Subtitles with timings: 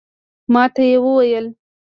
[0.53, 1.45] ماته یې وویل